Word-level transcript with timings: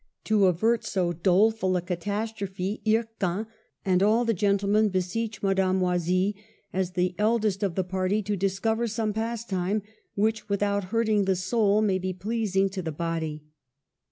To 0.23 0.47
avert 0.47 0.83
so 0.83 1.13
doleful 1.13 1.77
a 1.77 1.81
catastrophe, 1.83 2.81
Flircan 2.83 3.45
and 3.85 4.01
all 4.01 4.25
the 4.25 4.33
gentlemen 4.33 4.89
beseech 4.89 5.43
Madame 5.43 5.79
Oisille, 5.79 6.33
as 6.73 6.93
the 6.93 7.13
eldest 7.19 7.61
of 7.61 7.75
the 7.75 7.83
party, 7.83 8.23
to 8.23 8.35
discover 8.35 8.87
some 8.87 9.13
pastime 9.13 9.83
which, 10.15 10.49
without 10.49 10.85
hurting 10.85 11.25
the 11.25 11.35
soul, 11.35 11.83
may 11.83 11.99
be 11.99 12.13
pleasing 12.13 12.67
to 12.69 12.81
the 12.81 12.91
body. 12.91 13.43